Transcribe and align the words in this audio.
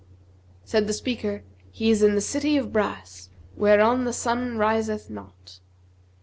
Said 0.63 0.87
the 0.87 0.93
speaker 0.93 1.43
'He 1.69 1.91
is 1.91 2.01
in 2.01 2.15
the 2.15 2.21
City 2.21 2.57
of 2.57 2.73
Brass 2.73 3.29
whereon 3.55 4.11
sun 4.13 4.57
riseth 4.57 5.11
not.' 5.11 5.59